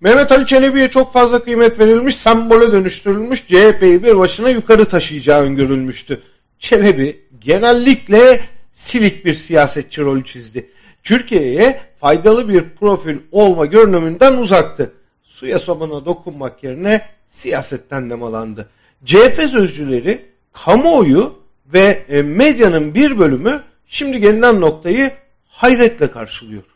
[0.00, 6.22] Mehmet Ali Çelebi'ye çok fazla kıymet verilmiş, sembole dönüştürülmüş, CHP'yi bir başına yukarı taşıyacağı öngörülmüştü.
[6.58, 8.40] Çelebi genellikle
[8.72, 10.70] silik bir siyasetçi rolü çizdi.
[11.02, 14.92] Türkiye'ye faydalı bir profil olma görünümünden uzaktı.
[15.24, 18.68] Suya sabuna dokunmak yerine siyasetten nemalandı.
[19.04, 21.38] CHP sözcüleri kamuoyu
[21.72, 25.10] ve e, medyanın bir bölümü şimdi gelinen noktayı
[25.48, 26.75] hayretle karşılıyor.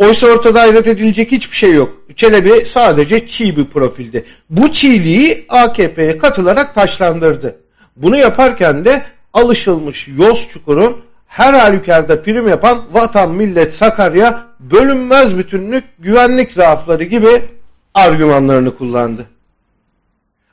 [0.00, 1.96] Oysa ortada hayret edilecek hiçbir şey yok.
[2.16, 4.24] Çelebi sadece çiğ bir profildi.
[4.50, 7.56] Bu çiğliği AKP'ye katılarak taşlandırdı.
[7.96, 15.84] Bunu yaparken de alışılmış yoz çukurun her halükarda prim yapan vatan millet Sakarya bölünmez bütünlük
[15.98, 17.42] güvenlik zaafları gibi
[17.94, 19.26] argümanlarını kullandı.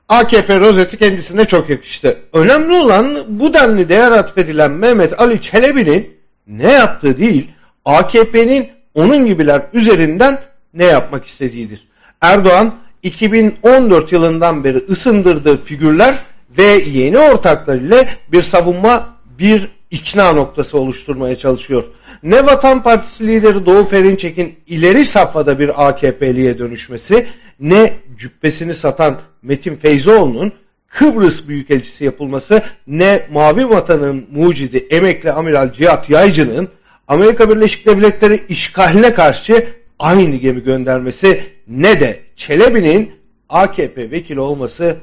[0.10, 2.18] AKP rozeti kendisine çok yakıştı.
[2.34, 6.18] Önemli olan bu denli değer atfedilen Mehmet Ali Çelebi'nin
[6.48, 7.52] ne yaptığı değil,
[7.86, 10.40] AKP'nin onun gibiler üzerinden
[10.74, 11.88] ne yapmak istediğidir.
[12.22, 16.16] Erdoğan 2014 yılından beri ısındırdığı figürler
[16.58, 19.10] ve yeni ortaklarıyla bir savunma,
[19.40, 21.84] bir ikna noktası oluşturmaya çalışıyor.
[22.24, 27.28] Ne Vatan Partisi lideri Doğu Perinçek'in ileri safhada bir AKP'liye dönüşmesi,
[27.60, 30.52] ne cübbesini satan Metin Feyzoğlu'nun
[30.88, 36.70] Kıbrıs Büyükelçisi yapılması, ne Mavi Vatan'ın mucidi emekli amiral Cihat Yaycı'nın
[37.08, 39.68] Amerika Birleşik Devletleri işgaline karşı
[40.00, 43.12] aynı gemi göndermesi, ne de Çelebi'nin
[43.50, 44.98] AKP vekili olması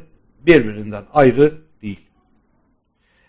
[0.46, 2.00] birbirinden ayrı değil.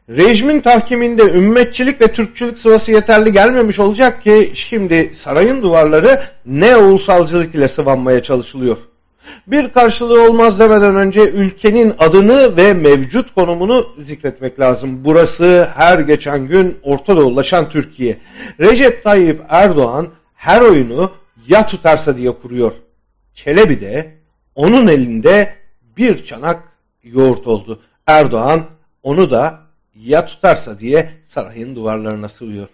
[0.09, 7.55] Rejimin tahkiminde ümmetçilik ve Türkçülük sıvası yeterli gelmemiş olacak ki şimdi sarayın duvarları ne ulusalcılık
[7.55, 8.77] ile sıvanmaya çalışılıyor.
[9.47, 15.05] Bir karşılığı olmaz demeden önce ülkenin adını ve mevcut konumunu zikretmek lazım.
[15.05, 18.17] Burası her geçen gün Orta Doğulaşan Türkiye.
[18.59, 21.11] Recep Tayyip Erdoğan her oyunu
[21.47, 22.71] ya tutarsa diye kuruyor.
[23.33, 24.15] Çelebi de
[24.55, 25.55] onun elinde
[25.97, 26.63] bir çanak
[27.03, 27.81] yoğurt oldu.
[28.07, 28.65] Erdoğan
[29.03, 29.59] onu da
[29.95, 32.69] ya tutarsa diye sarayın duvarlarına sığıyor.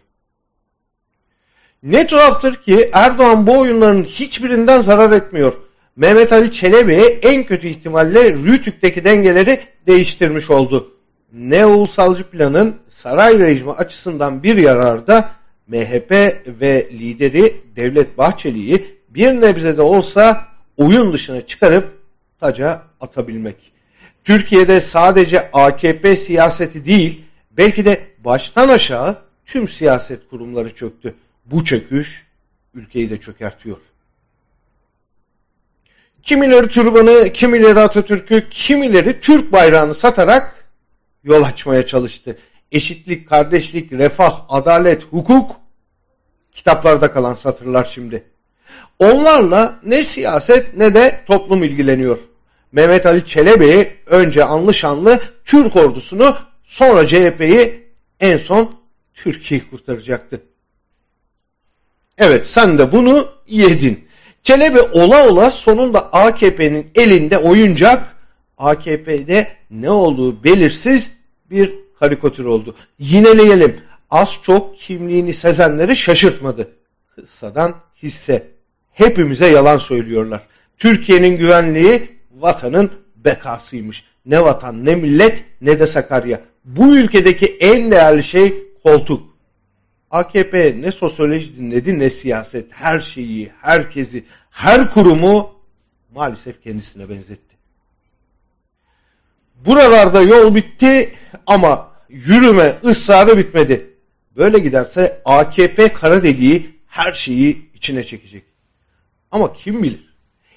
[1.83, 5.53] Ne tuhaftır ki Erdoğan bu oyunların hiçbirinden zarar etmiyor.
[5.95, 10.93] Mehmet Ali Çelebi en kötü ihtimalle Rütük'teki dengeleri değiştirmiş oldu.
[11.33, 15.31] Ne ulusalcı planın saray rejimi açısından bir yararı da
[15.67, 16.11] MHP
[16.47, 20.47] ve lideri Devlet Bahçeli'yi bir nebze de olsa
[20.77, 21.97] oyun dışına çıkarıp
[22.39, 23.55] taca atabilmek.
[24.23, 27.21] Türkiye'de sadece AKP siyaseti değil,
[27.51, 31.15] belki de baştan aşağı tüm siyaset kurumları çöktü.
[31.45, 32.25] Bu çöküş
[32.73, 33.77] ülkeyi de çökertiyor.
[36.23, 40.65] Kimileri türbanı, kimileri Atatürk'ü, kimileri Türk bayrağını satarak
[41.23, 42.37] yol açmaya çalıştı.
[42.71, 45.55] Eşitlik, kardeşlik, refah, adalet, hukuk
[46.53, 48.23] kitaplarda kalan satırlar şimdi.
[48.99, 52.17] Onlarla ne siyaset ne de toplum ilgileniyor.
[52.71, 57.87] Mehmet Ali Çelebi önce anlı şanlı Türk ordusunu sonra CHP'yi
[58.19, 58.75] en son
[59.13, 60.41] Türkiye'yi kurtaracaktı.
[62.17, 64.07] Evet sen de bunu yedin.
[64.43, 68.15] Çelebi ola ola sonunda AKP'nin elinde oyuncak
[68.57, 71.11] AKP'de ne olduğu belirsiz
[71.49, 72.75] bir karikatür oldu.
[72.99, 73.81] Yineleyelim.
[74.09, 76.71] Az çok kimliğini sezenleri şaşırtmadı.
[77.15, 78.47] Kıssadan hisse.
[78.91, 80.41] Hepimize yalan söylüyorlar.
[80.77, 84.03] Türkiye'nin güvenliği vatanın bekasıymış.
[84.25, 86.41] Ne vatan ne millet ne de Sakarya.
[86.65, 89.30] Bu ülkedeki en değerli şey koltuk.
[90.11, 92.73] AKP ne sosyoloji dinledi ne siyaset.
[92.73, 95.51] Her şeyi, herkesi, her kurumu
[96.15, 97.55] maalesef kendisine benzetti.
[99.65, 101.13] Buralarda yol bitti
[101.47, 103.89] ama yürüme ısrarı bitmedi.
[104.37, 108.43] Böyle giderse AKP kara deliği her şeyi içine çekecek.
[109.31, 110.11] Ama kim bilir?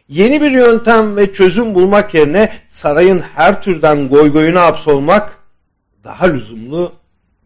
[0.08, 5.38] Yeni bir yöntem ve çözüm bulmak yerine sarayın her türden goygoyuna hapsolmak
[6.04, 6.92] daha lüzumlu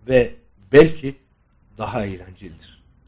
[0.09, 0.35] ve
[0.73, 1.15] belki
[1.79, 2.78] daha eğlencelidir.